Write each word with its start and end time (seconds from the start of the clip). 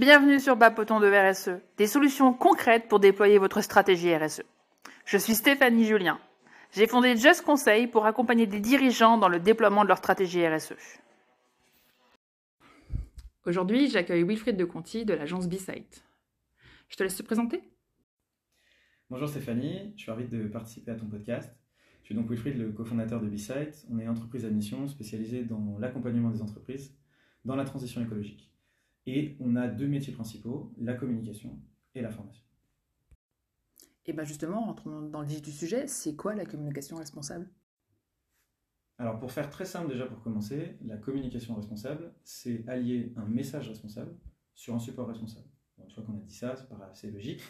Bienvenue 0.00 0.40
sur 0.40 0.56
Bapoton 0.56 0.98
de 0.98 1.08
RSE, 1.08 1.60
des 1.76 1.86
solutions 1.86 2.32
concrètes 2.32 2.88
pour 2.88 3.00
déployer 3.00 3.36
votre 3.36 3.60
stratégie 3.60 4.16
RSE. 4.16 4.40
Je 5.04 5.18
suis 5.18 5.34
Stéphanie 5.34 5.84
Julien. 5.84 6.18
J'ai 6.72 6.86
fondé 6.86 7.18
Just 7.18 7.42
Conseil 7.42 7.86
pour 7.86 8.06
accompagner 8.06 8.46
des 8.46 8.60
dirigeants 8.60 9.18
dans 9.18 9.28
le 9.28 9.38
déploiement 9.38 9.82
de 9.82 9.88
leur 9.88 9.98
stratégie 9.98 10.48
RSE. 10.48 10.72
Aujourd'hui, 13.44 13.90
j'accueille 13.90 14.24
Wilfried 14.24 14.56
de 14.56 14.64
Conti 14.64 15.04
de 15.04 15.12
l'agence 15.12 15.50
B-Site. 15.50 16.02
Je 16.88 16.96
te 16.96 17.02
laisse 17.02 17.16
te 17.16 17.22
présenter. 17.22 17.60
Bonjour 19.10 19.28
Stéphanie, 19.28 19.92
je 19.96 20.00
suis 20.00 20.10
ravi 20.10 20.26
de 20.26 20.44
participer 20.44 20.92
à 20.92 20.94
ton 20.94 21.10
podcast. 21.10 21.54
Je 22.00 22.06
suis 22.06 22.14
donc 22.14 22.30
Wilfried, 22.30 22.56
le 22.56 22.72
cofondateur 22.72 23.20
de 23.20 23.28
B-Site. 23.28 23.86
On 23.90 23.98
est 23.98 24.04
une 24.04 24.08
entreprise 24.08 24.46
à 24.46 24.48
mission 24.48 24.88
spécialisée 24.88 25.44
dans 25.44 25.76
l'accompagnement 25.78 26.30
des 26.30 26.40
entreprises 26.40 26.96
dans 27.44 27.54
la 27.54 27.66
transition 27.66 28.02
écologique. 28.02 28.50
Et 29.06 29.36
on 29.40 29.56
a 29.56 29.68
deux 29.68 29.88
métiers 29.88 30.12
principaux, 30.12 30.72
la 30.78 30.94
communication 30.94 31.58
et 31.94 32.02
la 32.02 32.10
formation. 32.10 32.44
Et 34.06 34.12
bien 34.12 34.24
justement, 34.24 34.68
entrons 34.68 35.02
dans 35.02 35.20
le 35.20 35.26
vif 35.26 35.42
du 35.42 35.52
sujet, 35.52 35.86
c'est 35.86 36.16
quoi 36.16 36.34
la 36.34 36.44
communication 36.44 36.96
responsable? 36.96 37.48
Alors 38.98 39.18
pour 39.18 39.32
faire 39.32 39.48
très 39.48 39.64
simple 39.64 39.90
déjà 39.90 40.06
pour 40.06 40.20
commencer, 40.20 40.76
la 40.82 40.96
communication 40.96 41.54
responsable, 41.54 42.12
c'est 42.22 42.68
allier 42.68 43.14
un 43.16 43.24
message 43.24 43.68
responsable 43.68 44.14
sur 44.54 44.74
un 44.74 44.78
support 44.78 45.08
responsable. 45.08 45.48
une 45.82 45.90
fois 45.90 46.04
qu'on 46.04 46.18
a 46.18 46.20
dit 46.20 46.34
ça, 46.34 46.54
c'est 46.56 46.68
pas 46.68 46.76
assez 46.90 47.10
logique. 47.10 47.42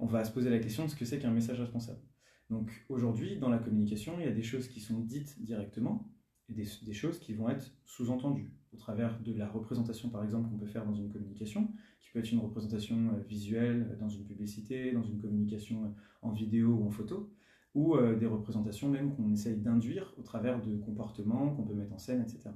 On 0.00 0.06
va 0.06 0.24
se 0.24 0.32
poser 0.32 0.50
la 0.50 0.58
question 0.58 0.86
de 0.86 0.90
ce 0.90 0.96
que 0.96 1.04
c'est 1.04 1.18
qu'un 1.18 1.30
message 1.30 1.60
responsable. 1.60 2.00
Donc 2.48 2.72
aujourd'hui, 2.88 3.38
dans 3.38 3.50
la 3.50 3.58
communication, 3.58 4.18
il 4.18 4.24
y 4.24 4.28
a 4.28 4.32
des 4.32 4.42
choses 4.42 4.66
qui 4.68 4.80
sont 4.80 4.98
dites 4.98 5.40
directement 5.40 6.10
et 6.48 6.54
des 6.54 6.92
choses 6.92 7.20
qui 7.20 7.34
vont 7.34 7.48
être 7.48 7.70
sous-entendues 7.84 8.50
au 8.72 8.76
travers 8.76 9.20
de 9.20 9.32
la 9.32 9.48
représentation, 9.48 10.10
par 10.10 10.22
exemple, 10.22 10.48
qu'on 10.48 10.58
peut 10.58 10.66
faire 10.66 10.84
dans 10.84 10.94
une 10.94 11.10
communication, 11.10 11.68
qui 12.00 12.10
peut 12.10 12.20
être 12.20 12.32
une 12.32 12.38
représentation 12.38 13.10
euh, 13.14 13.20
visuelle 13.22 13.88
euh, 13.90 13.96
dans 13.96 14.08
une 14.08 14.24
publicité, 14.24 14.92
dans 14.92 15.02
une 15.02 15.18
communication 15.18 15.84
euh, 15.84 15.88
en 16.22 16.30
vidéo 16.30 16.74
ou 16.74 16.86
en 16.86 16.90
photo, 16.90 17.32
ou 17.74 17.96
des 18.18 18.26
représentations 18.26 18.88
même 18.88 19.14
qu'on 19.14 19.30
essaye 19.30 19.56
d'induire 19.56 20.12
au 20.18 20.22
travers 20.22 20.60
de 20.60 20.76
comportements 20.78 21.54
qu'on 21.54 21.62
peut 21.62 21.72
mettre 21.72 21.92
en 21.92 21.98
scène, 21.98 22.20
etc. 22.20 22.50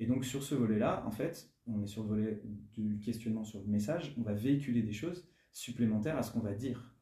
Et 0.00 0.06
donc 0.06 0.24
sur 0.24 0.42
ce 0.42 0.56
volet-là, 0.56 1.04
en 1.06 1.12
fait, 1.12 1.48
on 1.68 1.80
est 1.80 1.86
sur 1.86 2.02
le 2.02 2.08
volet 2.08 2.42
du 2.72 2.98
questionnement 2.98 3.44
sur 3.44 3.60
le 3.60 3.68
message, 3.68 4.16
on 4.18 4.22
va 4.22 4.34
véhiculer 4.34 4.82
des 4.82 4.92
choses 4.92 5.28
supplémentaires 5.52 6.18
à 6.18 6.24
ce 6.24 6.32
qu'on 6.32 6.40
va 6.40 6.54
dire, 6.54 6.92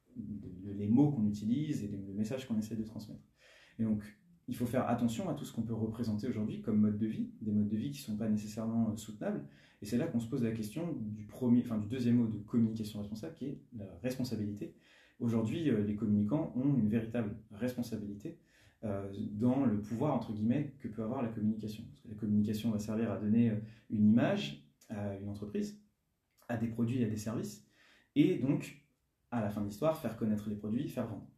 les 0.66 0.86
mots 0.86 1.12
qu'on 1.12 1.26
utilise 1.26 1.82
et 1.82 1.88
le 1.88 2.12
message 2.12 2.46
qu'on 2.46 2.58
essaie 2.58 2.76
de 2.76 2.84
transmettre. 2.84 3.24
Et 3.78 3.84
donc 3.84 4.04
il 4.50 4.56
faut 4.56 4.66
faire 4.66 4.88
attention 4.88 5.30
à 5.30 5.34
tout 5.34 5.44
ce 5.44 5.52
qu'on 5.52 5.62
peut 5.62 5.74
représenter 5.74 6.26
aujourd'hui 6.26 6.60
comme 6.60 6.80
mode 6.80 6.98
de 6.98 7.06
vie, 7.06 7.30
des 7.40 7.52
modes 7.52 7.68
de 7.68 7.76
vie 7.76 7.92
qui 7.92 8.00
ne 8.00 8.04
sont 8.04 8.16
pas 8.16 8.28
nécessairement 8.28 8.90
euh, 8.90 8.96
soutenables. 8.96 9.44
Et 9.80 9.86
c'est 9.86 9.96
là 9.96 10.08
qu'on 10.08 10.18
se 10.18 10.28
pose 10.28 10.42
la 10.42 10.50
question 10.50 10.92
du, 11.00 11.24
premier, 11.24 11.62
enfin, 11.64 11.78
du 11.78 11.86
deuxième 11.86 12.16
mot 12.16 12.26
de 12.26 12.36
communication 12.38 12.98
responsable, 12.98 13.34
qui 13.34 13.44
est 13.46 13.60
la 13.78 13.86
responsabilité. 14.02 14.74
Aujourd'hui, 15.20 15.70
euh, 15.70 15.84
les 15.84 15.94
communicants 15.94 16.52
ont 16.56 16.74
une 16.76 16.88
véritable 16.88 17.36
responsabilité 17.52 18.40
euh, 18.82 19.08
dans 19.34 19.64
le 19.64 19.80
pouvoir, 19.80 20.16
entre 20.16 20.32
guillemets, 20.32 20.74
que 20.80 20.88
peut 20.88 21.04
avoir 21.04 21.22
la 21.22 21.28
communication. 21.28 21.84
la 22.08 22.16
communication 22.16 22.72
va 22.72 22.80
servir 22.80 23.12
à 23.12 23.18
donner 23.18 23.52
une 23.88 24.08
image 24.08 24.66
à 24.88 25.14
une 25.14 25.28
entreprise, 25.28 25.80
à 26.48 26.56
des 26.56 26.66
produits, 26.66 27.04
à 27.04 27.08
des 27.08 27.16
services, 27.16 27.64
et 28.16 28.38
donc, 28.38 28.82
à 29.30 29.40
la 29.40 29.48
fin 29.48 29.60
de 29.60 29.66
l'histoire, 29.66 29.96
faire 29.96 30.16
connaître 30.16 30.48
les 30.48 30.56
produits, 30.56 30.88
faire 30.88 31.06
vendre. 31.06 31.29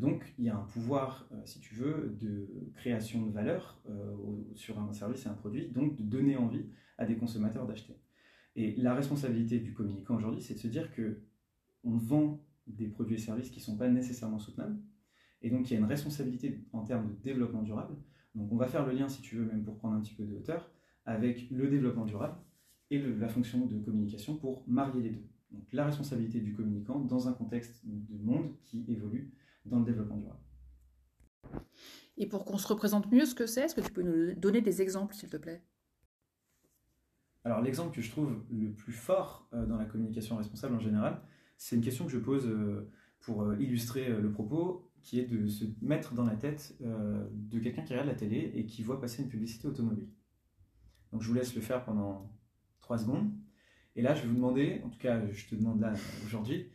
Donc, 0.00 0.34
il 0.38 0.46
y 0.46 0.48
a 0.48 0.56
un 0.56 0.62
pouvoir, 0.62 1.28
euh, 1.32 1.40
si 1.44 1.60
tu 1.60 1.74
veux, 1.74 2.16
de 2.18 2.48
création 2.74 3.26
de 3.26 3.30
valeur 3.30 3.82
euh, 3.90 4.16
sur 4.54 4.78
un 4.78 4.92
service 4.94 5.26
et 5.26 5.28
un 5.28 5.34
produit, 5.34 5.68
donc 5.68 5.94
de 5.96 6.02
donner 6.02 6.36
envie 6.36 6.64
à 6.96 7.04
des 7.04 7.16
consommateurs 7.16 7.66
d'acheter. 7.66 7.96
Et 8.56 8.74
la 8.76 8.94
responsabilité 8.94 9.58
du 9.60 9.74
communicant 9.74 10.16
aujourd'hui, 10.16 10.40
c'est 10.40 10.54
de 10.54 10.58
se 10.58 10.68
dire 10.68 10.90
que 10.92 11.20
on 11.84 11.98
vend 11.98 12.42
des 12.66 12.88
produits 12.88 13.16
et 13.16 13.18
services 13.18 13.50
qui 13.50 13.60
ne 13.60 13.64
sont 13.64 13.76
pas 13.76 13.88
nécessairement 13.88 14.38
soutenables, 14.38 14.78
et 15.42 15.50
donc 15.50 15.70
il 15.70 15.74
y 15.74 15.76
a 15.76 15.80
une 15.80 15.86
responsabilité 15.86 16.64
en 16.72 16.82
termes 16.82 17.08
de 17.08 17.14
développement 17.22 17.62
durable. 17.62 17.96
Donc, 18.34 18.50
on 18.52 18.56
va 18.56 18.68
faire 18.68 18.86
le 18.86 18.92
lien, 18.92 19.08
si 19.08 19.20
tu 19.20 19.36
veux, 19.36 19.44
même 19.44 19.64
pour 19.64 19.76
prendre 19.76 19.96
un 19.96 20.00
petit 20.00 20.14
peu 20.14 20.24
de 20.24 20.34
hauteur, 20.34 20.70
avec 21.04 21.50
le 21.50 21.68
développement 21.68 22.06
durable 22.06 22.36
et 22.90 22.98
la 22.98 23.28
fonction 23.28 23.66
de 23.66 23.78
communication 23.80 24.36
pour 24.36 24.64
marier 24.66 25.02
les 25.02 25.10
deux. 25.10 25.28
Donc, 25.50 25.64
la 25.72 25.84
responsabilité 25.84 26.40
du 26.40 26.54
communicant 26.54 27.00
dans 27.00 27.28
un 27.28 27.32
contexte 27.32 27.84
de 27.84 28.18
monde 28.22 28.54
qui 28.62 28.84
évolue 28.88 29.32
dans 29.64 29.78
le 29.78 29.84
développement 29.84 30.16
durable. 30.16 30.40
Et 32.16 32.26
pour 32.26 32.44
qu'on 32.44 32.58
se 32.58 32.68
représente 32.68 33.10
mieux 33.10 33.24
ce 33.24 33.34
que 33.34 33.46
c'est, 33.46 33.62
est-ce 33.62 33.74
que 33.74 33.80
tu 33.80 33.92
peux 33.92 34.02
nous 34.02 34.34
donner 34.34 34.60
des 34.60 34.82
exemples, 34.82 35.14
s'il 35.14 35.30
te 35.30 35.38
plaît? 35.38 35.62
Alors 37.44 37.62
l'exemple 37.62 37.94
que 37.94 38.02
je 38.02 38.10
trouve 38.10 38.44
le 38.50 38.72
plus 38.72 38.92
fort 38.92 39.48
euh, 39.54 39.64
dans 39.64 39.76
la 39.76 39.86
communication 39.86 40.36
responsable 40.36 40.74
en 40.74 40.80
général, 40.80 41.22
c'est 41.56 41.76
une 41.76 41.82
question 41.82 42.04
que 42.04 42.12
je 42.12 42.18
pose 42.18 42.46
euh, 42.46 42.90
pour 43.20 43.42
euh, 43.42 43.56
illustrer 43.58 44.08
le 44.08 44.30
propos, 44.30 44.92
qui 45.02 45.18
est 45.18 45.24
de 45.24 45.46
se 45.46 45.64
mettre 45.80 46.12
dans 46.12 46.24
la 46.24 46.36
tête 46.36 46.76
de 46.80 47.58
quelqu'un 47.58 47.82
qui 47.84 47.94
regarde 47.94 48.08
la 48.08 48.14
télé 48.14 48.52
et 48.54 48.66
qui 48.66 48.82
voit 48.82 49.00
passer 49.00 49.22
une 49.22 49.30
publicité 49.30 49.66
automobile. 49.66 50.10
Donc 51.10 51.22
je 51.22 51.28
vous 51.28 51.32
laisse 51.32 51.54
le 51.54 51.62
faire 51.62 51.82
pendant 51.84 52.30
trois 52.82 52.98
secondes. 52.98 53.32
Et 53.96 54.02
là, 54.02 54.14
je 54.14 54.20
vais 54.20 54.28
vous 54.28 54.34
demander, 54.34 54.82
en 54.84 54.90
tout 54.90 54.98
cas, 54.98 55.26
je 55.32 55.46
te 55.46 55.54
demande 55.54 55.80
là 55.80 55.94
aujourd'hui, 56.26 56.70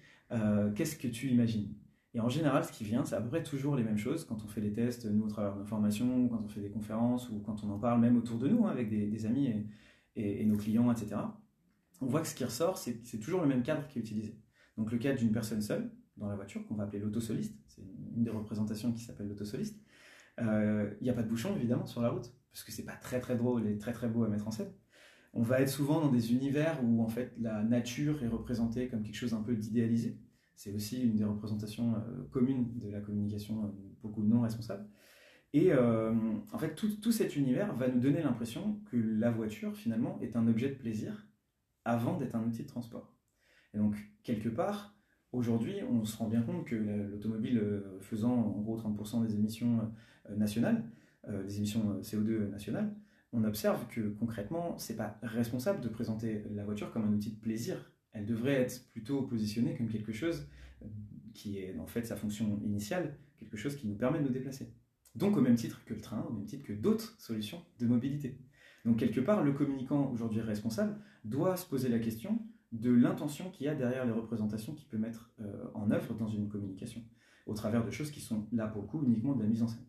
qu'est-ce 0.75 0.95
que 0.95 1.07
tu 1.07 1.29
imagines? 1.29 1.75
Et 2.15 2.21
en 2.21 2.29
général, 2.29 2.63
ce 2.63 2.71
qui 2.71 2.85
vient, 2.85 3.03
c'est 3.03 3.15
à 3.15 3.21
peu 3.21 3.27
près 3.27 3.43
toujours 3.43 3.75
les 3.75 3.83
mêmes 3.83 3.97
choses 3.97 4.23
quand 4.23 4.41
on 4.45 4.47
fait 4.47 4.61
les 4.61 4.71
tests, 4.71 5.05
nous, 5.05 5.25
au 5.25 5.27
travers 5.27 5.53
de 5.53 5.59
nos 5.59 5.65
formations, 5.65 6.29
quand 6.29 6.41
on 6.41 6.47
fait 6.47 6.61
des 6.61 6.71
conférences 6.71 7.29
ou 7.29 7.39
quand 7.39 7.61
on 7.65 7.69
en 7.71 7.77
parle 7.77 7.99
même 7.99 8.15
autour 8.15 8.39
de 8.39 8.47
nous, 8.47 8.65
hein, 8.65 8.69
avec 8.69 8.89
des, 8.89 9.25
amis 9.25 9.67
et, 10.15 10.45
nos 10.45 10.55
clients, 10.55 10.89
etc. 10.89 11.17
On 11.99 12.05
voit 12.05 12.21
que 12.21 12.27
ce 12.27 12.33
qui 12.33 12.45
ressort, 12.45 12.77
c'est 12.77 13.19
toujours 13.19 13.41
le 13.41 13.47
même 13.47 13.63
cadre 13.63 13.85
qui 13.89 13.99
est 13.99 14.01
utilisé. 14.01 14.39
Donc 14.77 14.93
le 14.93 14.97
cadre 14.97 15.19
d'une 15.19 15.33
personne 15.33 15.61
seule 15.61 15.91
dans 16.15 16.29
la 16.29 16.37
voiture, 16.37 16.65
qu'on 16.65 16.75
va 16.75 16.83
appeler 16.83 16.99
l'autosoliste, 16.99 17.53
c'est 17.67 17.81
une 17.81 18.23
des 18.23 18.31
représentations 18.31 18.93
qui 18.93 19.03
s'appelle 19.03 19.27
l'autosoliste. 19.27 19.77
Euh, 20.39 20.93
il 21.01 21.03
n'y 21.03 21.09
a 21.09 21.13
pas 21.13 21.23
de 21.23 21.27
bouchon, 21.27 21.53
évidemment, 21.57 21.85
sur 21.85 22.01
la 22.01 22.11
route, 22.11 22.33
parce 22.49 22.63
que 22.63 22.71
c'est 22.71 22.85
pas 22.85 22.95
très 22.95 23.19
très 23.19 23.35
drôle 23.35 23.67
et 23.67 23.77
très 23.77 23.91
très 23.91 24.07
beau 24.07 24.23
à 24.23 24.29
mettre 24.29 24.47
en 24.47 24.51
scène. 24.51 24.71
On 25.33 25.41
va 25.41 25.59
être 25.59 25.69
souvent 25.69 25.99
dans 25.99 26.11
des 26.13 26.31
univers 26.31 26.81
où 26.81 27.03
en 27.03 27.09
fait 27.09 27.33
la 27.37 27.61
nature 27.61 28.23
est 28.23 28.29
représentée 28.29 28.87
comme 28.87 29.03
quelque 29.03 29.17
chose 29.17 29.33
un 29.33 29.41
peu 29.41 29.53
d'idéalisé 29.53 30.17
c'est 30.55 30.73
aussi 30.73 31.03
une 31.03 31.15
des 31.15 31.25
représentations 31.25 31.95
euh, 31.95 32.23
communes 32.31 32.79
de 32.79 32.89
la 32.89 33.01
communication, 33.01 33.65
euh, 33.65 33.67
beaucoup 34.01 34.23
non 34.23 34.41
responsable. 34.41 34.87
Et 35.53 35.71
euh, 35.71 36.13
en 36.51 36.57
fait, 36.57 36.75
tout, 36.75 37.11
cet 37.11 37.35
univers 37.35 37.73
va 37.75 37.87
nous 37.87 37.99
donner 37.99 38.21
l'impression 38.21 38.81
que 38.91 38.97
la 38.97 39.31
voiture, 39.31 39.75
finalement, 39.75 40.19
est 40.21 40.35
un 40.35 40.47
objet 40.47 40.69
de 40.69 40.75
plaisir 40.75 41.27
avant 41.85 42.17
d'être 42.17 42.35
un 42.35 42.43
outil 42.43 42.63
de 42.63 42.67
transport. 42.67 43.15
Et 43.73 43.77
donc, 43.77 43.95
quelque 44.23 44.49
part, 44.49 44.97
aujourd'hui, 45.31 45.75
on 45.89 46.03
se 46.03 46.17
rend 46.17 46.27
bien 46.27 46.41
compte 46.41 46.65
que 46.65 46.75
l'automobile 46.75 47.61
faisant 48.01 48.33
en 48.33 48.61
gros 48.61 48.77
30% 48.77 49.25
des 49.25 49.35
émissions 49.35 49.91
nationales, 50.35 50.83
des 51.27 51.57
émissions 51.57 52.01
CO2 52.01 52.49
nationales, 52.49 52.93
on 53.31 53.43
observe 53.43 53.87
que 53.87 54.01
concrètement, 54.19 54.77
c'est 54.77 54.95
pas 54.95 55.19
responsable 55.21 55.79
de 55.81 55.89
présenter 55.89 56.43
la 56.51 56.65
voiture 56.65 56.91
comme 56.91 57.05
un 57.05 57.13
outil 57.13 57.31
de 57.31 57.39
plaisir 57.39 57.91
elle 58.15 58.25
devrait 58.25 58.53
être 58.53 58.89
plutôt 58.91 59.21
positionnée 59.23 59.75
comme 59.75 59.89
quelque 59.89 60.13
chose 60.13 60.47
qui 61.33 61.59
est 61.59 61.77
en 61.77 61.85
fait 61.85 62.05
sa 62.05 62.15
fonction 62.15 62.59
initiale, 62.63 63.17
quelque 63.37 63.57
chose 63.57 63.75
qui 63.75 63.87
nous 63.87 63.95
permet 63.95 64.19
de 64.19 64.23
nous 64.23 64.33
déplacer. 64.33 64.73
Donc 65.15 65.37
au 65.37 65.41
même 65.41 65.55
titre 65.55 65.83
que 65.85 65.93
le 65.93 66.01
train, 66.01 66.25
au 66.29 66.33
même 66.33 66.45
titre 66.45 66.65
que 66.65 66.73
d'autres 66.73 67.15
solutions 67.19 67.61
de 67.79 67.85
mobilité. 67.85 68.39
Donc 68.85 68.97
quelque 68.97 69.19
part, 69.19 69.43
le 69.43 69.51
communicant 69.51 70.09
aujourd'hui 70.11 70.41
responsable 70.41 70.97
doit 71.25 71.57
se 71.57 71.65
poser 71.65 71.89
la 71.89 71.99
question 71.99 72.39
de 72.71 72.91
l'intention 72.91 73.51
qu'il 73.51 73.65
y 73.65 73.69
a 73.69 73.75
derrière 73.75 74.05
les 74.05 74.11
représentations 74.11 74.73
qu'il 74.73 74.87
peut 74.87 74.97
mettre 74.97 75.31
euh, 75.41 75.65
en 75.73 75.91
œuvre 75.91 76.13
dans 76.13 76.27
une 76.27 76.47
communication, 76.49 77.03
au 77.45 77.53
travers 77.53 77.85
de 77.85 77.91
choses 77.91 78.11
qui 78.11 78.21
sont 78.21 78.47
là 78.51 78.67
pour 78.67 78.81
le 78.81 78.87
coup 78.87 79.03
uniquement 79.03 79.33
de 79.33 79.43
la 79.43 79.49
mise 79.49 79.61
en 79.61 79.67
scène. 79.67 79.85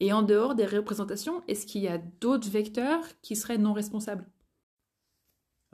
Et 0.00 0.12
en 0.12 0.22
dehors 0.22 0.54
des 0.54 0.66
représentations, 0.66 1.42
est-ce 1.48 1.66
qu'il 1.66 1.82
y 1.82 1.88
a 1.88 1.98
d'autres 1.98 2.50
vecteurs 2.50 3.02
qui 3.22 3.34
seraient 3.34 3.58
non 3.58 3.72
responsables? 3.72 4.26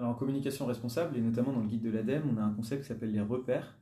Alors 0.03 0.17
en 0.17 0.19
communication 0.19 0.67
responsable, 0.67 1.17
et 1.17 1.21
notamment 1.21 1.53
dans 1.53 1.61
le 1.61 1.69
guide 1.69 1.83
de 1.83 1.91
l'ADEME, 1.91 2.25
on 2.29 2.37
a 2.37 2.43
un 2.43 2.53
concept 2.53 2.83
qui 2.83 2.89
s'appelle 2.89 3.13
les 3.13 3.21
repères. 3.21 3.79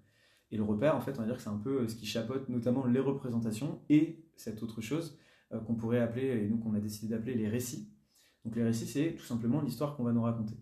Et 0.51 0.59
le 0.59 0.63
repère, 0.63 0.95
en 0.95 1.01
fait, 1.01 1.13
on 1.17 1.23
va 1.23 1.25
dire 1.25 1.37
que 1.37 1.43
c'est 1.43 1.49
un 1.49 1.57
peu 1.57 1.81
euh, 1.81 1.89
ce 1.89 1.95
qui 1.95 2.05
chapeaute 2.05 2.51
notamment 2.51 2.85
les 2.85 3.01
représentations 3.01 3.81
et 3.89 4.23
cette 4.37 4.63
autre 4.63 4.83
chose 4.83 5.19
euh, 5.53 5.61
qu'on 5.61 5.77
pourrait 5.77 6.01
appeler, 6.01 6.27
et 6.27 6.47
nous 6.47 6.59
qu'on 6.59 6.75
a 6.75 6.79
décidé 6.79 7.09
d'appeler 7.09 7.37
les 7.37 7.49
récits. 7.49 7.89
Donc 8.45 8.55
les 8.55 8.63
récits, 8.63 8.85
c'est 8.85 9.15
tout 9.15 9.25
simplement 9.25 9.63
l'histoire 9.63 9.97
qu'on 9.97 10.03
va 10.05 10.13
nous 10.13 10.21
raconter. 10.21 10.57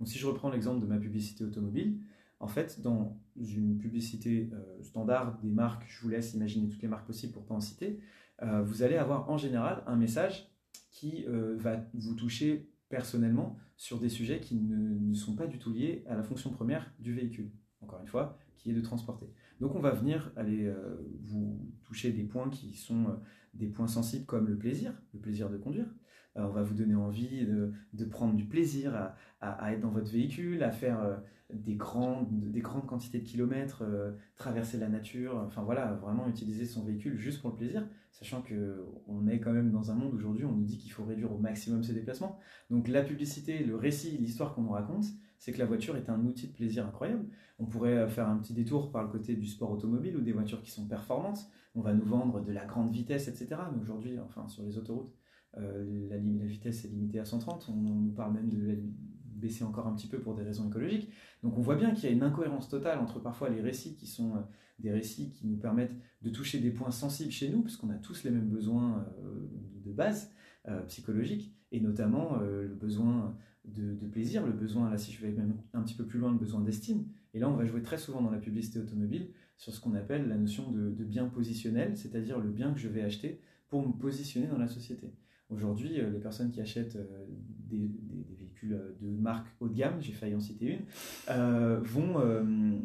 Donc 0.00 0.08
si 0.08 0.18
je 0.18 0.26
reprends 0.26 0.50
l'exemple 0.50 0.80
de 0.80 0.86
ma 0.86 0.98
publicité 0.98 1.44
automobile, 1.44 2.00
en 2.40 2.48
fait, 2.48 2.80
dans 2.82 3.16
une 3.36 3.78
publicité 3.78 4.50
euh, 4.52 4.82
standard 4.82 5.38
des 5.38 5.50
marques, 5.52 5.84
je 5.86 6.02
vous 6.02 6.08
laisse 6.08 6.34
imaginer 6.34 6.68
toutes 6.68 6.82
les 6.82 6.88
marques 6.88 7.06
possibles 7.06 7.32
pour 7.32 7.42
ne 7.42 7.48
pas 7.48 7.54
en 7.54 7.60
citer, 7.60 8.00
vous 8.64 8.82
allez 8.82 8.96
avoir 8.96 9.30
en 9.30 9.38
général 9.38 9.84
un 9.86 9.94
message 9.94 10.50
qui 10.90 11.24
va 11.24 11.76
vous 11.94 12.14
toucher 12.14 12.68
personnellement 12.94 13.58
sur 13.76 13.98
des 13.98 14.08
sujets 14.08 14.38
qui 14.38 14.54
ne, 14.54 15.14
sont 15.14 15.34
pas 15.34 15.48
du 15.48 15.58
tout 15.58 15.72
liés 15.72 16.04
à 16.08 16.14
la 16.14 16.22
fonction 16.22 16.50
première 16.50 16.92
du 17.00 17.12
véhicule, 17.12 17.50
encore 17.80 18.00
une 18.00 18.06
fois, 18.06 18.38
qui 18.56 18.70
est 18.70 18.72
de 18.72 18.80
transporter. 18.80 19.26
Donc 19.64 19.76
on 19.76 19.80
va 19.80 19.92
venir 19.92 20.30
aller 20.36 20.66
euh, 20.66 20.94
vous 21.22 21.58
toucher 21.84 22.12
des 22.12 22.24
points 22.24 22.50
qui 22.50 22.74
sont 22.74 23.06
euh, 23.06 23.14
des 23.54 23.66
points 23.66 23.86
sensibles 23.86 24.26
comme 24.26 24.46
le 24.46 24.58
plaisir, 24.58 24.92
le 25.14 25.20
plaisir 25.20 25.48
de 25.48 25.56
conduire. 25.56 25.86
on 26.34 26.50
va 26.50 26.62
vous 26.62 26.74
donner 26.74 26.94
envie 26.94 27.46
de, 27.46 28.04
prendre 28.04 28.34
du 28.34 28.44
plaisir 28.44 29.14
à, 29.40 29.72
être 29.72 29.80
dans 29.80 29.88
votre 29.88 30.10
véhicule, 30.10 30.62
à 30.62 30.70
faire 30.70 31.22
des, 31.50 31.76
grandes, 31.76 32.28
des 32.50 32.60
grandes 32.60 32.84
quantités 32.84 33.20
de 33.20 33.24
kilomètres, 33.24 33.84
traverser 34.36 34.76
la 34.76 34.88
nature, 34.88 35.42
enfin 35.46 35.62
voilà, 35.62 35.94
vraiment 35.94 36.28
utiliser 36.28 36.66
son 36.66 36.84
véhicule 36.84 37.16
juste 37.16 37.40
pour 37.40 37.50
le 37.50 37.56
plaisir, 37.56 37.88
sachant 38.10 38.42
qu'on 38.42 39.26
est 39.28 39.40
quand 39.40 39.52
même 39.52 39.70
dans 39.70 39.90
un 39.90 39.94
monde 39.94 40.12
aujourd'hui, 40.12 40.44
on 40.44 40.52
nous 40.52 40.64
dit 40.64 40.76
qu'il 40.76 40.92
faut 40.92 41.04
réduire 41.04 41.32
au 41.32 41.38
maximum 41.38 41.82
ses 41.84 41.94
déplacements. 41.94 42.38
Donc 42.68 42.88
la 42.88 43.02
publicité, 43.02 43.64
le 43.64 43.76
récit, 43.76 44.18
l'histoire 44.18 44.54
qu'on 44.54 44.62
nous 44.62 44.72
raconte, 44.72 45.06
c'est 45.44 45.52
que 45.52 45.58
la 45.58 45.66
voiture 45.66 45.94
est 45.98 46.08
un 46.08 46.24
outil 46.24 46.48
de 46.48 46.54
plaisir 46.54 46.86
incroyable. 46.86 47.26
On 47.58 47.66
pourrait 47.66 47.98
euh, 47.98 48.08
faire 48.08 48.26
un 48.30 48.38
petit 48.38 48.54
détour 48.54 48.90
par 48.90 49.02
le 49.02 49.10
côté 49.10 49.36
du 49.36 49.46
sport 49.46 49.70
automobile 49.70 50.16
ou 50.16 50.22
des 50.22 50.32
voitures 50.32 50.62
qui 50.62 50.70
sont 50.70 50.86
performantes. 50.88 51.50
On 51.74 51.82
va 51.82 51.92
nous 51.92 52.06
vendre 52.06 52.40
de 52.40 52.50
la 52.50 52.64
grande 52.64 52.90
vitesse, 52.90 53.28
etc. 53.28 53.60
Mais 53.70 53.82
aujourd'hui, 53.82 54.18
enfin 54.20 54.48
sur 54.48 54.62
les 54.62 54.78
autoroutes, 54.78 55.12
euh, 55.58 56.08
la, 56.08 56.16
vitesse 56.16 56.86
est 56.86 56.88
limitée 56.88 57.18
à 57.18 57.26
130. 57.26 57.68
On, 57.68 57.74
nous 57.74 58.12
parle 58.12 58.32
même 58.32 58.48
de 58.48 58.78
baisser 59.34 59.64
encore 59.64 59.86
un 59.86 59.94
petit 59.94 60.06
peu 60.06 60.18
pour 60.18 60.34
des 60.34 60.44
raisons 60.44 60.66
écologiques. 60.66 61.12
Donc 61.42 61.58
on 61.58 61.60
voit 61.60 61.76
bien 61.76 61.92
qu'il 61.92 62.04
y 62.04 62.06
a 62.06 62.16
une 62.16 62.22
incohérence 62.22 62.70
totale 62.70 62.98
entre 62.98 63.20
parfois 63.20 63.50
les 63.50 63.60
récits 63.60 63.96
qui 63.96 64.06
sont 64.06 64.36
euh, 64.36 64.40
des 64.78 64.92
récits 64.92 65.30
qui 65.30 65.46
nous 65.46 65.58
permettent 65.58 65.94
de 66.22 66.30
toucher 66.30 66.58
des 66.58 66.70
points 66.70 66.90
sensibles 66.90 67.32
chez 67.32 67.50
nous, 67.50 67.60
puisqu'on 67.60 67.90
a 67.90 67.98
tous 67.98 68.24
les 68.24 68.30
mêmes 68.30 68.48
besoins 68.48 69.06
de 69.84 69.92
base 69.92 70.32
psychologiques, 70.88 71.54
et 71.74 71.80
notamment 71.80 72.38
le 72.38 72.74
besoin 72.74 73.36
de, 73.64 74.06
plaisir, 74.06 74.46
le 74.46 74.52
besoin, 74.52 74.90
là 74.90 74.98
si 74.98 75.12
je 75.12 75.20
vais 75.20 75.32
même 75.32 75.54
un 75.72 75.82
petit 75.82 75.94
peu 75.94 76.04
plus 76.04 76.18
loin, 76.18 76.30
le 76.30 76.38
besoin 76.38 76.60
d'estime. 76.60 77.06
Et 77.32 77.38
là, 77.38 77.48
on 77.48 77.56
va 77.56 77.64
jouer 77.64 77.82
très 77.82 77.98
souvent 77.98 78.22
dans 78.22 78.30
la 78.30 78.38
publicité 78.38 78.78
automobile 78.78 79.28
sur 79.56 79.72
ce 79.72 79.80
qu'on 79.80 79.94
appelle 79.94 80.28
la 80.28 80.36
notion 80.36 80.70
de, 80.70 81.04
bien 81.04 81.26
positionnel, 81.26 81.96
c'est-à-dire 81.96 82.38
le 82.38 82.50
bien 82.50 82.72
que 82.72 82.78
je 82.78 82.88
vais 82.88 83.02
acheter 83.02 83.40
pour 83.68 83.86
me 83.86 83.92
positionner 83.92 84.46
dans 84.46 84.58
la 84.58 84.68
société. 84.68 85.12
Aujourd'hui, 85.50 86.00
euh, 86.00 86.10
les 86.10 86.20
personnes 86.20 86.50
qui 86.50 86.60
achètent 86.60 86.96
euh, 86.96 87.26
des, 87.28 87.90
véhicules 88.38 88.72
euh, 88.72 88.96
de 89.00 89.08
marque 89.08 89.46
haut 89.60 89.68
de 89.68 89.74
gamme, 89.74 90.00
j'ai 90.00 90.12
failli 90.12 90.34
en 90.34 90.40
citer 90.40 90.66
une, 90.66 91.80
vont 91.82 92.82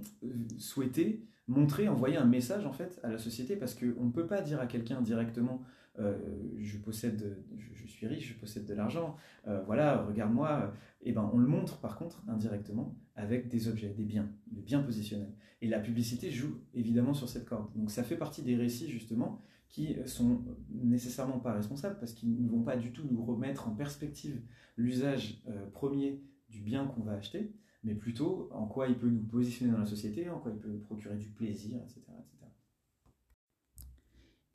souhaiter 0.57 1.23
montrer, 1.49 1.89
envoyer 1.89 2.17
un 2.17 2.25
message 2.25 2.65
en 2.65 2.71
fait 2.73 2.99
à 3.03 3.09
la 3.09 3.17
société 3.17 3.55
parce 3.55 3.75
qu'on 3.75 4.05
ne 4.05 4.11
peut 4.11 4.27
pas 4.27 4.41
dire 4.41 4.59
à 4.59 4.67
quelqu'un 4.67 5.01
directement 5.01 5.61
euh, 5.99 6.17
je 6.59 6.77
possède, 6.77 7.43
je, 7.57 7.85
suis 7.85 8.07
riche, 8.07 8.33
je 8.33 8.39
possède 8.39 8.65
de 8.65 8.73
l'argent, 8.73 9.17
euh, 9.47 9.61
voilà, 9.65 10.03
regarde-moi. 10.03 10.73
Et 11.01 11.09
eh 11.09 11.11
ben, 11.11 11.29
on 11.33 11.37
le 11.37 11.47
montre 11.47 11.79
par 11.79 11.97
contre 11.97 12.23
indirectement 12.27 12.95
avec 13.15 13.47
des 13.47 13.67
objets, 13.67 13.89
des 13.89 14.05
biens, 14.05 14.29
des 14.51 14.61
biens 14.61 14.81
positionnels. 14.81 15.33
Et 15.61 15.67
la 15.67 15.79
publicité 15.79 16.31
joue 16.31 16.61
évidemment 16.73 17.13
sur 17.13 17.27
cette 17.27 17.45
corde. 17.45 17.73
Donc 17.75 17.91
ça 17.91 18.03
fait 18.03 18.15
partie 18.15 18.43
des 18.43 18.55
récits 18.55 18.89
justement 18.89 19.41
qui 19.69 19.95
sont 20.05 20.41
nécessairement 20.69 21.39
pas 21.39 21.53
responsables 21.53 21.97
parce 21.99 22.13
qu'ils 22.13 22.43
ne 22.43 22.49
vont 22.49 22.63
pas 22.63 22.75
du 22.75 22.91
tout 22.91 23.03
nous 23.09 23.23
remettre 23.23 23.67
en 23.67 23.71
perspective 23.71 24.41
l'usage 24.77 25.43
euh, 25.47 25.67
premier 25.67 26.23
du 26.49 26.61
bien 26.61 26.87
qu'on 26.87 27.01
va 27.01 27.13
acheter, 27.13 27.53
mais 27.83 27.95
plutôt 27.95 28.49
en 28.51 28.67
quoi 28.67 28.87
il 28.87 28.97
peut 28.97 29.09
nous 29.09 29.23
positionner 29.23 29.71
dans 29.71 29.79
la 29.79 29.85
société, 29.85 30.29
en 30.29 30.39
quoi 30.39 30.51
il 30.51 30.59
peut 30.59 30.69
nous 30.69 30.79
procurer 30.79 31.17
du 31.17 31.29
plaisir, 31.29 31.79
etc. 31.81 32.01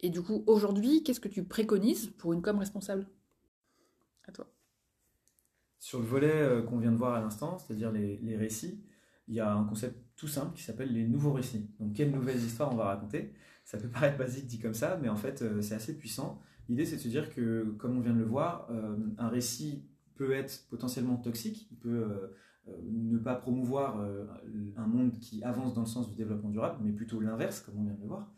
Et 0.05 0.11
du 0.11 0.21
coup, 0.21 0.45
aujourd'hui, 0.47 1.03
qu'est-ce 1.03 1.19
que 1.19 1.29
tu 1.29 1.45
préconises 1.45 2.09
pour 2.19 2.35
une 2.35 2.43
com 2.43 2.59
responsable? 2.59 3.07
À 4.29 4.33
toi. 4.33 4.53
Sur 5.79 5.99
le 5.99 6.05
volet 6.05 6.31
euh, 6.31 6.63
qu'on 6.63 6.79
vient 6.79 6.93
de 6.93 6.97
voir 6.99 7.15
à 7.15 7.21
l'instant, 7.23 7.57
c'est-à-dire 7.59 7.91
les, 7.91 8.37
récits, 8.37 8.85
il 9.29 9.35
y 9.35 9.41
a 9.41 9.51
un 9.51 9.65
concept 9.65 9.99
tout 10.17 10.29
simple 10.29 10.55
qui 10.55 10.63
s'appelle 10.63 10.93
les 10.93 11.09
nouveaux 11.09 11.33
récits. 11.33 11.71
Donc, 11.81 11.95
quelles 11.95 12.11
nouvelles 12.11 12.37
histoires 12.37 12.71
on 12.71 12.77
va 12.77 12.85
raconter? 12.85 13.33
Ça 13.65 13.79
peut 13.79 13.89
paraître 13.89 14.19
basique 14.19 14.47
dit 14.47 14.59
comme 14.59 14.75
ça, 14.75 14.99
mais 15.01 15.09
en 15.09 15.17
fait, 15.17 15.41
euh, 15.41 15.63
c'est 15.63 15.75
assez 15.75 15.97
puissant. 15.97 16.39
L'idée, 16.69 16.85
c'est 16.85 16.97
de 16.97 17.01
se 17.01 17.09
dire 17.09 17.35
que, 17.35 17.75
comme 17.79 17.97
on 17.97 18.01
vient 18.01 18.13
de 18.13 18.19
le 18.19 18.27
voir, 18.27 18.69
euh, 18.71 18.99
un 19.17 19.29
récit 19.29 19.87
peut 20.17 20.33
être 20.33 20.67
potentiellement 20.69 21.17
toxique, 21.17 21.67
il 21.71 21.79
peut 21.79 22.31
ne 22.83 23.19
pas 23.19 23.35
promouvoir 23.35 24.01
un 24.77 24.87
monde 24.87 25.19
qui 25.19 25.43
avance 25.45 25.75
dans 25.75 25.83
le 25.83 25.87
sens 25.87 26.09
du 26.09 26.17
développement 26.17 26.51
durable, 26.51 26.79
mais 26.83 26.93
plutôt 26.93 27.21
l'inverse, 27.21 27.61
comme 27.61 27.79
on 27.79 27.85
vient 27.85 27.95
de 27.95 28.01
le 28.01 28.07
voir. 28.07 28.33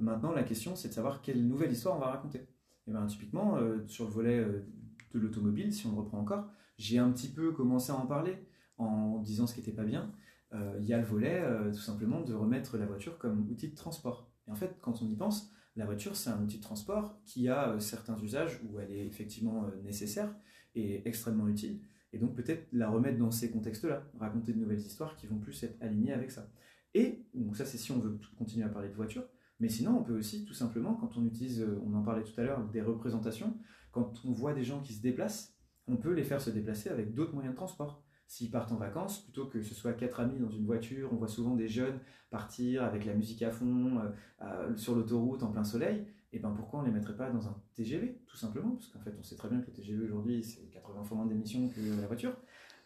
Maintenant, 0.00 0.32
la 0.32 0.44
question, 0.44 0.76
c'est 0.76 0.88
de 0.88 0.92
savoir 0.92 1.22
quelle 1.22 1.46
nouvelle 1.46 1.72
histoire 1.72 1.96
on 1.96 2.00
va 2.00 2.10
raconter. 2.10 2.46
Et 2.86 2.90
bien, 2.90 3.04
typiquement, 3.06 3.56
euh, 3.56 3.84
sur 3.86 4.04
le 4.04 4.10
volet 4.10 4.38
euh, 4.38 4.66
de 5.12 5.18
l'automobile, 5.18 5.72
si 5.72 5.86
on 5.86 5.92
le 5.92 5.98
reprend 5.98 6.18
encore, 6.18 6.48
j'ai 6.76 6.98
un 6.98 7.10
petit 7.10 7.28
peu 7.28 7.52
commencé 7.52 7.90
à 7.90 7.96
en 7.96 8.06
parler 8.06 8.36
en 8.78 9.18
disant 9.18 9.46
ce 9.46 9.54
qui 9.54 9.60
n'était 9.60 9.72
pas 9.72 9.84
bien. 9.84 10.12
Euh, 10.52 10.78
il 10.80 10.86
y 10.86 10.94
a 10.94 10.98
le 10.98 11.04
volet, 11.04 11.42
tout 11.72 11.80
simplement, 11.80 12.20
de 12.20 12.32
remettre 12.32 12.78
la 12.78 12.86
voiture 12.86 13.18
comme 13.18 13.48
outil 13.50 13.68
de 13.68 13.74
transport. 13.74 14.30
Et 14.46 14.50
en 14.50 14.54
fait, 14.54 14.78
quand 14.80 15.02
on 15.02 15.08
y 15.08 15.16
pense, 15.16 15.52
la 15.74 15.84
voiture, 15.84 16.14
c'est 16.16 16.30
un 16.30 16.40
outil 16.42 16.58
de 16.58 16.62
transport 16.62 17.20
qui 17.24 17.48
a 17.48 17.78
certains 17.80 18.16
usages 18.18 18.60
où 18.64 18.78
elle 18.78 18.92
est 18.92 19.06
effectivement 19.06 19.66
nécessaire 19.84 20.34
et 20.74 21.06
extrêmement 21.06 21.48
utile. 21.48 21.80
Et 22.12 22.18
donc, 22.18 22.34
peut-être 22.34 22.68
la 22.72 22.88
remettre 22.88 23.18
dans 23.18 23.30
ces 23.30 23.50
contextes-là, 23.50 24.04
raconter 24.18 24.52
de 24.52 24.58
nouvelles 24.58 24.80
histoires 24.80 25.16
qui 25.16 25.26
vont 25.26 25.38
plus 25.38 25.62
être 25.62 25.76
alignées 25.82 26.12
avec 26.12 26.30
ça. 26.30 26.50
Et, 26.94 27.26
donc 27.34 27.56
ça, 27.56 27.64
c'est 27.64 27.78
si 27.78 27.92
on 27.92 27.98
veut 27.98 28.18
continuer 28.36 28.64
à 28.64 28.68
parler 28.68 28.88
de 28.88 28.94
voiture, 28.94 29.24
mais 29.60 29.68
sinon, 29.68 29.98
on 29.98 30.02
peut 30.02 30.16
aussi 30.16 30.44
tout 30.44 30.54
simplement, 30.54 30.94
quand 30.94 31.16
on 31.16 31.24
utilise, 31.26 31.60
euh, 31.60 31.80
on 31.84 31.94
en 31.94 32.02
parlait 32.02 32.22
tout 32.22 32.38
à 32.40 32.44
l'heure, 32.44 32.64
des 32.68 32.80
représentations, 32.80 33.56
quand 33.90 34.24
on 34.24 34.32
voit 34.32 34.54
des 34.54 34.64
gens 34.64 34.80
qui 34.80 34.94
se 34.94 35.02
déplacent, 35.02 35.54
on 35.86 35.96
peut 35.96 36.12
les 36.12 36.24
faire 36.24 36.40
se 36.40 36.50
déplacer 36.50 36.90
avec 36.90 37.14
d'autres 37.14 37.34
moyens 37.34 37.54
de 37.54 37.56
transport. 37.56 38.02
S'ils 38.26 38.50
partent 38.50 38.72
en 38.72 38.76
vacances, 38.76 39.22
plutôt 39.22 39.46
que 39.46 39.62
ce 39.62 39.74
soit 39.74 39.94
quatre 39.94 40.20
amis 40.20 40.38
dans 40.38 40.50
une 40.50 40.66
voiture, 40.66 41.08
on 41.12 41.16
voit 41.16 41.28
souvent 41.28 41.56
des 41.56 41.66
jeunes 41.66 41.98
partir 42.30 42.84
avec 42.84 43.06
la 43.06 43.14
musique 43.14 43.42
à 43.42 43.50
fond, 43.50 44.00
euh, 44.42 44.76
sur 44.76 44.94
l'autoroute 44.94 45.42
en 45.42 45.50
plein 45.50 45.64
soleil, 45.64 46.06
et 46.32 46.38
ben 46.38 46.50
pourquoi 46.50 46.80
on 46.80 46.82
ne 46.82 46.88
les 46.88 46.94
mettrait 46.94 47.16
pas 47.16 47.30
dans 47.30 47.48
un 47.48 47.56
TGV, 47.74 48.20
tout 48.26 48.36
simplement? 48.36 48.72
Parce 48.72 48.88
qu'en 48.88 49.00
fait, 49.00 49.14
on 49.18 49.22
sait 49.22 49.36
très 49.36 49.48
bien 49.48 49.60
que 49.60 49.66
le 49.66 49.72
TGV 49.72 50.04
aujourd'hui, 50.04 50.42
c'est 50.42 50.62
80 50.70 51.04
fois 51.04 51.16
moins 51.16 51.26
d'émissions 51.26 51.68
que 51.68 51.80
la 52.00 52.06
voiture. 52.06 52.36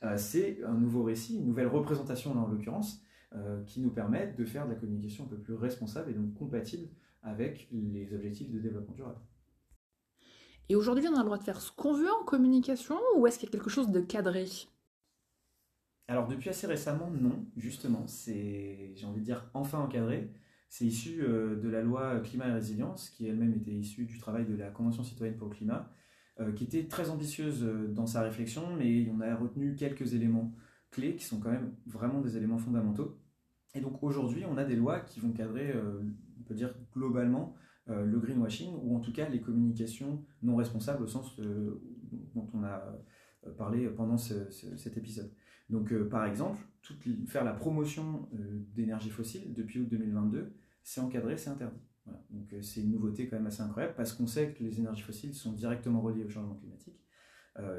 Euh, 0.04 0.16
c'est 0.16 0.62
un 0.64 0.74
nouveau 0.74 1.02
récit, 1.02 1.38
une 1.38 1.46
nouvelle 1.46 1.66
représentation 1.66 2.34
là 2.34 2.40
en 2.40 2.48
l'occurrence, 2.48 3.02
euh, 3.34 3.62
qui 3.64 3.80
nous 3.80 3.90
permettent 3.90 4.36
de 4.36 4.44
faire 4.44 4.66
de 4.66 4.72
la 4.72 4.78
communication 4.78 5.24
un 5.24 5.28
peu 5.28 5.38
plus 5.38 5.54
responsable 5.54 6.10
et 6.10 6.14
donc 6.14 6.34
compatible 6.34 6.88
avec 7.22 7.68
les 7.72 8.12
objectifs 8.14 8.50
de 8.50 8.58
développement 8.58 8.94
durable. 8.94 9.20
Et 10.68 10.76
aujourd'hui, 10.76 11.06
on 11.08 11.14
a 11.14 11.18
le 11.18 11.24
droit 11.24 11.38
de 11.38 11.44
faire 11.44 11.60
ce 11.60 11.72
qu'on 11.72 11.94
veut 11.94 12.10
en 12.10 12.24
communication 12.24 12.96
ou 13.16 13.26
est-ce 13.26 13.38
qu'il 13.38 13.48
y 13.48 13.50
a 13.50 13.52
quelque 13.52 13.70
chose 13.70 13.90
de 13.90 14.00
cadré? 14.00 14.46
Alors 16.08 16.28
depuis 16.28 16.50
assez 16.50 16.66
récemment, 16.66 17.10
non, 17.10 17.46
justement, 17.56 18.06
c'est, 18.06 18.92
j'ai 18.94 19.06
envie 19.06 19.20
de 19.20 19.24
dire, 19.24 19.50
enfin 19.54 19.78
encadré. 19.78 20.30
C'est 20.72 20.86
issu 20.86 21.22
euh, 21.22 21.56
de 21.56 21.68
la 21.68 21.82
loi 21.82 22.20
climat 22.20 22.48
et 22.48 22.52
résilience, 22.52 23.10
qui 23.10 23.26
elle-même 23.26 23.52
était 23.52 23.72
issue 23.72 24.06
du 24.06 24.18
travail 24.18 24.46
de 24.46 24.56
la 24.56 24.70
Convention 24.70 25.02
citoyenne 25.02 25.36
pour 25.36 25.48
le 25.48 25.54
climat, 25.54 25.92
euh, 26.40 26.52
qui 26.52 26.64
était 26.64 26.88
très 26.88 27.10
ambitieuse 27.10 27.62
dans 27.90 28.06
sa 28.06 28.22
réflexion, 28.22 28.74
mais 28.78 29.06
on 29.14 29.20
a 29.20 29.36
retenu 29.36 29.74
quelques 29.74 30.14
éléments 30.14 30.50
clés 30.90 31.14
qui 31.14 31.24
sont 31.24 31.40
quand 31.40 31.50
même 31.50 31.74
vraiment 31.86 32.22
des 32.22 32.38
éléments 32.38 32.56
fondamentaux. 32.56 33.18
Et 33.74 33.80
donc 33.80 34.02
aujourd'hui, 34.02 34.44
on 34.44 34.56
a 34.56 34.64
des 34.64 34.76
lois 34.76 35.00
qui 35.00 35.20
vont 35.20 35.32
cadrer, 35.32 35.72
euh, 35.72 36.00
on 36.38 36.42
peut 36.44 36.54
dire 36.54 36.74
globalement, 36.94 37.54
euh, 37.88 38.04
le 38.04 38.18
greenwashing, 38.18 38.74
ou 38.82 38.96
en 38.96 39.00
tout 39.00 39.12
cas 39.12 39.28
les 39.28 39.40
communications 39.40 40.24
non 40.42 40.56
responsables 40.56 41.02
au 41.02 41.06
sens 41.06 41.38
euh, 41.40 41.82
dont 42.34 42.48
on 42.54 42.62
a 42.62 42.82
parlé 43.58 43.88
pendant 43.88 44.18
cet 44.18 44.96
épisode. 44.96 45.32
Donc 45.68 45.92
par 46.10 46.26
exemple, 46.26 46.60
faire 47.26 47.44
la 47.44 47.54
promotion 47.54 48.28
d'énergie 48.74 49.10
fossile 49.10 49.52
depuis 49.54 49.80
août 49.80 49.88
2022, 49.90 50.54
c'est 50.82 51.00
encadré, 51.00 51.36
c'est 51.36 51.50
interdit. 51.50 51.80
Donc 52.30 52.52
c'est 52.62 52.80
une 52.80 52.90
nouveauté 52.90 53.28
quand 53.28 53.36
même 53.36 53.46
assez 53.46 53.62
incroyable 53.62 53.94
parce 53.96 54.12
qu'on 54.12 54.26
sait 54.26 54.52
que 54.52 54.64
les 54.64 54.80
énergies 54.80 55.02
fossiles 55.02 55.34
sont 55.34 55.52
directement 55.52 56.00
reliées 56.00 56.24
au 56.24 56.28
changement 56.28 56.56
climatique 56.56 57.00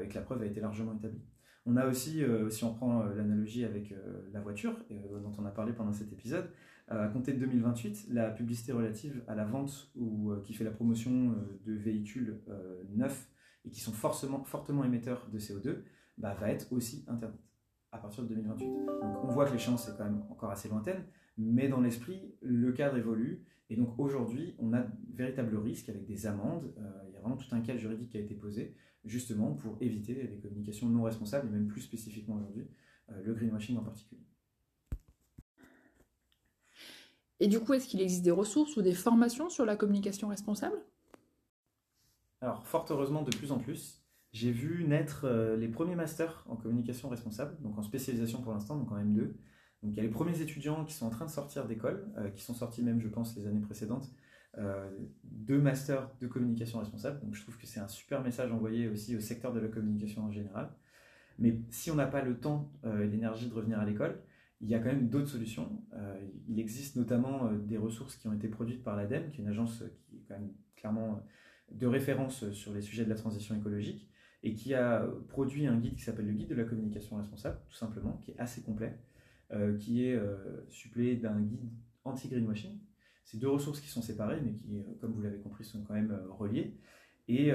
et 0.02 0.08
que 0.08 0.14
la 0.14 0.22
preuve 0.22 0.40
a 0.42 0.46
été 0.46 0.60
largement 0.60 0.94
établie. 0.94 1.20
On 1.66 1.76
a 1.76 1.86
aussi, 1.86 2.22
euh, 2.22 2.50
si 2.50 2.64
on 2.64 2.74
prend 2.74 3.02
euh, 3.02 3.14
l'analogie 3.14 3.64
avec 3.64 3.92
euh, 3.92 4.28
la 4.32 4.40
voiture, 4.40 4.76
dont 4.90 5.32
on 5.38 5.46
a 5.46 5.50
parlé 5.50 5.72
pendant 5.72 5.92
cet 5.92 6.12
épisode, 6.12 6.50
à 6.88 7.08
compter 7.08 7.32
de 7.32 7.38
2028, 7.38 8.08
la 8.10 8.30
publicité 8.30 8.72
relative 8.72 9.24
à 9.26 9.34
la 9.34 9.46
vente 9.46 9.90
ou 9.96 10.34
qui 10.44 10.52
fait 10.52 10.64
la 10.64 10.70
promotion 10.70 11.34
de 11.64 11.72
véhicules 11.72 12.42
neufs 12.90 13.26
et 13.64 13.70
qui 13.70 13.80
sont 13.80 13.92
forcément, 13.92 14.44
fortement 14.44 14.84
émetteurs 14.84 15.30
de 15.32 15.38
CO2 15.38 15.78
bah, 16.18 16.36
va 16.38 16.50
être 16.50 16.70
aussi 16.74 17.02
interdite 17.08 17.40
à 17.90 17.96
partir 17.96 18.24
de 18.24 18.28
2028. 18.28 18.66
Donc 18.66 19.24
on 19.24 19.28
voit 19.28 19.46
que 19.46 19.52
l'échéance 19.54 19.88
est 19.88 19.96
quand 19.96 20.04
même 20.04 20.24
encore 20.28 20.50
assez 20.50 20.68
lointaine, 20.68 21.06
mais 21.36 21.68
dans 21.68 21.80
l'esprit, 21.80 22.34
le 22.40 22.72
cadre 22.72 22.96
évolue. 22.96 23.44
Et 23.70 23.76
donc 23.76 23.98
aujourd'hui, 23.98 24.54
on 24.58 24.72
a 24.74 24.86
véritable 25.14 25.56
risque 25.56 25.88
avec 25.88 26.04
des 26.04 26.26
amendes. 26.26 26.72
il 27.08 27.14
y 27.14 27.16
a 27.16 27.20
vraiment 27.20 27.36
tout 27.36 27.52
un 27.52 27.60
cadre 27.60 27.78
juridique 27.78 28.10
qui 28.10 28.18
a 28.18 28.20
été 28.20 28.34
posé 28.34 28.74
justement 29.04 29.52
pour 29.52 29.76
éviter 29.80 30.14
les 30.14 30.38
communications 30.38 30.88
non 30.88 31.02
responsables, 31.02 31.48
et 31.48 31.50
même 31.50 31.68
plus 31.68 31.82
spécifiquement 31.82 32.36
aujourd'hui, 32.36 32.66
euh, 33.10 33.22
le 33.22 33.34
greenwashing 33.34 33.76
en 33.76 33.82
particulier. 33.82 34.22
Et 37.40 37.48
du 37.48 37.60
coup, 37.60 37.74
est-ce 37.74 37.86
qu'il 37.86 38.00
existe 38.00 38.22
des 38.22 38.30
ressources 38.30 38.76
ou 38.76 38.82
des 38.82 38.94
formations 38.94 39.50
sur 39.50 39.66
la 39.66 39.76
communication 39.76 40.28
responsable? 40.28 40.76
Alors, 42.40 42.66
fort 42.66 42.86
heureusement, 42.90 43.22
de 43.22 43.34
plus 43.34 43.52
en 43.52 43.58
plus, 43.58 44.02
j'ai 44.32 44.50
vu 44.50 44.84
naître 44.84 45.24
euh, 45.24 45.56
les 45.56 45.68
premiers 45.68 45.96
masters 45.96 46.44
en 46.48 46.56
communication 46.56 47.08
responsable, 47.08 47.60
donc 47.60 47.76
en 47.78 47.82
spécialisation 47.82 48.40
pour 48.40 48.52
l'instant, 48.52 48.76
donc 48.76 48.90
en 48.90 48.96
M2. 48.96 49.32
Donc 49.84 49.92
il 49.92 49.96
y 49.96 50.00
a 50.00 50.02
les 50.02 50.08
premiers 50.08 50.40
étudiants 50.40 50.84
qui 50.84 50.94
sont 50.94 51.06
en 51.06 51.10
train 51.10 51.26
de 51.26 51.30
sortir 51.30 51.66
d'école, 51.66 52.10
euh, 52.16 52.30
qui 52.30 52.42
sont 52.42 52.54
sortis 52.54 52.82
même, 52.82 53.00
je 53.00 53.08
pense, 53.08 53.36
les 53.36 53.46
années 53.46 53.60
précédentes, 53.60 54.10
deux 55.24 55.58
masters 55.58 56.08
de 56.20 56.28
communication 56.28 56.78
responsable. 56.78 57.20
Donc 57.20 57.34
je 57.34 57.42
trouve 57.42 57.58
que 57.58 57.66
c'est 57.66 57.80
un 57.80 57.88
super 57.88 58.22
message 58.22 58.52
envoyé 58.52 58.86
aussi 58.86 59.16
au 59.16 59.20
secteur 59.20 59.52
de 59.52 59.58
la 59.58 59.66
communication 59.66 60.22
en 60.22 60.30
général. 60.30 60.70
Mais 61.40 61.60
si 61.70 61.90
on 61.90 61.96
n'a 61.96 62.06
pas 62.06 62.22
le 62.22 62.38
temps 62.38 62.70
et 62.84 63.08
l'énergie 63.08 63.48
de 63.48 63.54
revenir 63.54 63.80
à 63.80 63.84
l'école, 63.84 64.22
il 64.60 64.68
y 64.68 64.76
a 64.76 64.78
quand 64.78 64.90
même 64.90 65.08
d'autres 65.08 65.26
solutions. 65.26 65.82
il 66.46 66.60
existe 66.60 66.94
notamment 66.94 67.50
des 67.52 67.76
ressources 67.76 68.14
qui 68.14 68.28
ont 68.28 68.32
été 68.32 68.46
produites 68.46 68.84
par 68.84 68.94
l'ADEME, 68.94 69.32
qui 69.32 69.40
est 69.40 69.42
une 69.42 69.50
agence 69.50 69.82
qui 70.06 70.18
est 70.18 70.22
quand 70.28 70.34
même 70.34 70.52
clairement 70.76 71.20
de 71.72 71.86
référence 71.88 72.48
sur 72.52 72.72
les 72.72 72.80
sujets 72.80 73.04
de 73.04 73.10
la 73.10 73.16
transition 73.16 73.56
écologique 73.56 74.08
et 74.44 74.54
qui 74.54 74.74
a 74.74 75.06
produit 75.28 75.66
un 75.66 75.78
guide 75.78 75.96
qui 75.96 76.02
s'appelle 76.02 76.26
le 76.26 76.32
guide 76.32 76.50
de 76.50 76.54
la 76.54 76.64
communication 76.64 77.16
responsable, 77.16 77.58
tout 77.68 77.76
simplement, 77.76 78.20
qui 78.22 78.32
est 78.32 78.38
assez 78.38 78.62
complet, 78.62 78.94
euh, 78.94 79.13
qui 79.78 80.06
est 80.06 80.14
euh, 80.14 80.64
suppléé 80.68 81.16
d'un 81.16 81.40
guide 81.40 81.70
anti-greenwashing. 82.04 82.78
C'est 83.24 83.38
deux 83.38 83.48
ressources 83.48 83.80
qui 83.80 83.88
sont 83.88 84.02
séparées, 84.02 84.40
mais 84.44 84.52
qui, 84.52 84.76
euh, 84.76 84.82
comme 85.00 85.12
vous 85.12 85.22
l'avez 85.22 85.38
compris, 85.38 85.64
sont 85.64 85.82
quand 85.82 85.94
même 85.94 86.18
reliées. 86.30 86.76
Et 87.26 87.52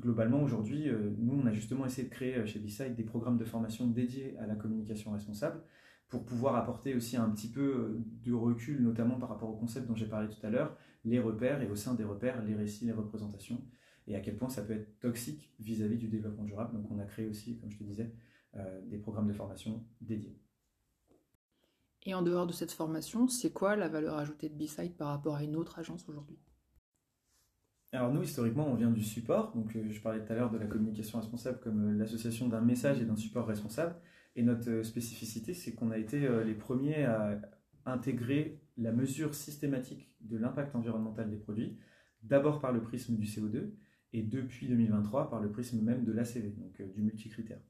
globalement, 0.00 0.42
aujourd'hui, 0.42 0.90
nous, 1.18 1.40
on 1.40 1.46
a 1.46 1.52
justement 1.52 1.86
essayé 1.86 2.08
de 2.08 2.12
créer 2.12 2.44
chez 2.44 2.58
B-Side 2.58 2.96
des 2.96 3.04
programmes 3.04 3.38
de 3.38 3.44
formation 3.44 3.86
dédiés 3.86 4.36
à 4.38 4.48
la 4.48 4.56
communication 4.56 5.12
responsable 5.12 5.62
pour 6.08 6.24
pouvoir 6.24 6.56
apporter 6.56 6.92
aussi 6.96 7.16
un 7.16 7.30
petit 7.30 7.48
peu 7.48 8.00
de 8.24 8.32
recul, 8.32 8.82
notamment 8.82 9.16
par 9.16 9.28
rapport 9.28 9.48
au 9.48 9.56
concept 9.56 9.86
dont 9.86 9.94
j'ai 9.94 10.08
parlé 10.08 10.28
tout 10.28 10.44
à 10.44 10.50
l'heure, 10.50 10.76
les 11.04 11.20
repères 11.20 11.62
et 11.62 11.68
au 11.68 11.76
sein 11.76 11.94
des 11.94 12.02
repères, 12.02 12.42
les 12.44 12.56
récits, 12.56 12.84
les 12.84 12.92
représentations, 12.92 13.62
et 14.08 14.16
à 14.16 14.20
quel 14.20 14.36
point 14.36 14.48
ça 14.48 14.62
peut 14.62 14.74
être 14.74 14.98
toxique 15.00 15.52
vis-à-vis 15.58 15.98
du 15.98 16.08
développement 16.08 16.44
durable. 16.44 16.74
Donc 16.74 16.90
on 16.90 16.98
a 16.98 17.04
créé 17.04 17.26
aussi, 17.26 17.58
comme 17.58 17.70
je 17.70 17.78
te 17.78 17.84
disais, 17.84 18.12
euh, 18.56 18.80
des 18.86 18.98
programmes 18.98 19.28
de 19.28 19.32
formation 19.32 19.84
dédiés. 20.00 20.36
Et 22.06 22.14
en 22.14 22.22
dehors 22.22 22.46
de 22.46 22.52
cette 22.52 22.72
formation, 22.72 23.28
c'est 23.28 23.52
quoi 23.52 23.76
la 23.76 23.88
valeur 23.88 24.16
ajoutée 24.16 24.48
de 24.48 24.54
B-Side 24.54 24.96
par 24.96 25.08
rapport 25.08 25.34
à 25.34 25.44
une 25.44 25.56
autre 25.56 25.78
agence 25.78 26.08
aujourd'hui? 26.08 26.38
Alors 27.92 28.12
nous, 28.12 28.22
historiquement, 28.22 28.66
on 28.68 28.74
vient 28.74 28.90
du 28.90 29.02
support. 29.02 29.54
Donc 29.54 29.76
euh, 29.76 29.90
je 29.90 30.00
parlais 30.00 30.24
tout 30.24 30.32
à 30.32 30.36
l'heure 30.36 30.50
de 30.50 30.58
la 30.58 30.66
communication 30.66 31.18
responsable 31.18 31.60
comme 31.60 31.90
euh, 31.90 31.98
l'association 31.98 32.48
d'un 32.48 32.60
message 32.62 33.00
et 33.00 33.04
d'un 33.04 33.16
support 33.16 33.46
responsable. 33.46 33.96
Et 34.36 34.42
notre 34.42 34.82
spécificité, 34.82 35.52
c'est 35.54 35.74
qu'on 35.74 35.90
a 35.90 35.98
été 35.98 36.28
les 36.44 36.54
premiers 36.54 37.04
à 37.04 37.40
intégrer 37.86 38.60
la 38.76 38.92
mesure 38.92 39.34
systématique 39.34 40.10
de 40.20 40.36
l'impact 40.36 40.74
environnemental 40.74 41.30
des 41.30 41.36
produits, 41.36 41.78
d'abord 42.22 42.60
par 42.60 42.72
le 42.72 42.82
prisme 42.82 43.16
du 43.16 43.26
CO2, 43.26 43.70
et 44.12 44.22
depuis 44.22 44.68
2023 44.68 45.30
par 45.30 45.40
le 45.40 45.50
prisme 45.50 45.80
même 45.82 46.04
de 46.04 46.12
l'ACV, 46.12 46.50
donc 46.50 46.80
euh, 46.80 46.86
du 46.86 47.02
multicritère. 47.02 47.60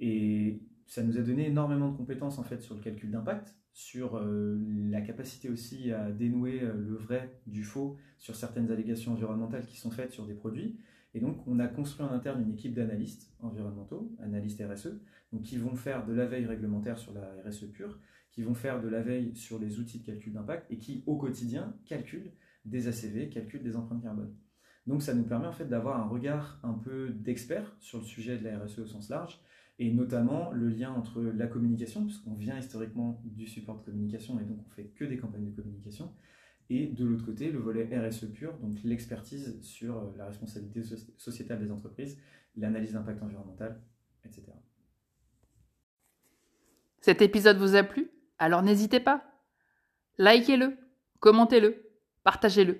Et 0.00 0.62
ça 0.88 1.02
nous 1.02 1.18
a 1.18 1.20
donné 1.20 1.46
énormément 1.46 1.90
de 1.90 1.96
compétences 1.96 2.38
en 2.38 2.42
fait 2.42 2.62
sur 2.62 2.74
le 2.74 2.80
calcul 2.80 3.10
d'impact, 3.10 3.54
sur 3.74 4.16
euh, 4.16 4.58
la 4.90 5.02
capacité 5.02 5.50
aussi 5.50 5.92
à 5.92 6.10
dénouer 6.10 6.62
euh, 6.62 6.72
le 6.74 6.96
vrai 6.96 7.40
du 7.46 7.62
faux 7.62 7.96
sur 8.16 8.34
certaines 8.34 8.72
allégations 8.72 9.12
environnementales 9.12 9.66
qui 9.66 9.76
sont 9.76 9.90
faites 9.90 10.12
sur 10.12 10.26
des 10.26 10.34
produits. 10.34 10.80
Et 11.14 11.20
donc 11.20 11.46
on 11.46 11.58
a 11.58 11.68
construit 11.68 12.06
en 12.06 12.10
interne 12.10 12.42
une 12.42 12.52
équipe 12.52 12.74
d'analystes 12.74 13.32
environnementaux, 13.40 14.10
analystes 14.18 14.62
RSE, 14.62 15.00
donc 15.32 15.42
qui 15.42 15.58
vont 15.58 15.74
faire 15.74 16.06
de 16.06 16.14
la 16.14 16.24
veille 16.24 16.46
réglementaire 16.46 16.98
sur 16.98 17.12
la 17.12 17.34
RSE 17.44 17.66
pure, 17.66 17.98
qui 18.30 18.42
vont 18.42 18.54
faire 18.54 18.80
de 18.80 18.88
la 18.88 19.02
veille 19.02 19.36
sur 19.36 19.58
les 19.58 19.78
outils 19.78 20.00
de 20.00 20.06
calcul 20.06 20.32
d'impact 20.32 20.70
et 20.70 20.78
qui 20.78 21.04
au 21.06 21.16
quotidien 21.16 21.76
calculent 21.84 22.32
des 22.64 22.88
ACV, 22.88 23.28
calculent 23.28 23.62
des 23.62 23.76
empreintes 23.76 24.02
carbone. 24.02 24.34
Donc 24.86 25.02
ça 25.02 25.12
nous 25.12 25.24
permet 25.24 25.46
en 25.46 25.52
fait 25.52 25.66
d'avoir 25.66 26.00
un 26.00 26.08
regard 26.08 26.58
un 26.62 26.72
peu 26.72 27.10
d'expert 27.10 27.76
sur 27.78 27.98
le 27.98 28.04
sujet 28.04 28.38
de 28.38 28.44
la 28.44 28.58
RSE 28.58 28.78
au 28.78 28.86
sens 28.86 29.10
large, 29.10 29.38
et 29.78 29.92
notamment 29.92 30.50
le 30.52 30.68
lien 30.68 30.92
entre 30.92 31.22
la 31.22 31.46
communication, 31.46 32.04
puisqu'on 32.04 32.34
vient 32.34 32.58
historiquement 32.58 33.20
du 33.24 33.46
support 33.46 33.78
de 33.78 33.84
communication 33.84 34.40
et 34.40 34.44
donc 34.44 34.58
on 34.66 34.70
fait 34.70 34.88
que 34.88 35.04
des 35.04 35.18
campagnes 35.18 35.50
de 35.50 35.62
communication, 35.62 36.12
et 36.70 36.86
de 36.86 37.04
l'autre 37.04 37.24
côté 37.24 37.50
le 37.50 37.58
volet 37.58 37.88
RSE 37.98 38.26
pur, 38.32 38.58
donc 38.58 38.76
l'expertise 38.84 39.60
sur 39.62 39.96
euh, 39.96 40.10
la 40.16 40.26
responsabilité 40.26 40.82
sociétale 41.16 41.60
des 41.60 41.70
entreprises, 41.70 42.18
l'analyse 42.56 42.92
d'impact 42.92 43.22
environnemental, 43.22 43.80
etc. 44.24 44.48
Cet 47.00 47.22
épisode 47.22 47.56
vous 47.58 47.76
a 47.76 47.84
plu? 47.84 48.10
Alors 48.38 48.62
n'hésitez 48.62 49.00
pas, 49.00 49.24
likez-le, 50.18 50.76
commentez-le, 51.20 51.88
partagez-le 52.24 52.78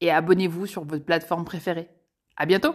et 0.00 0.10
abonnez-vous 0.10 0.66
sur 0.66 0.84
votre 0.84 1.04
plateforme 1.04 1.44
préférée. 1.44 1.88
À 2.36 2.46
bientôt! 2.46 2.74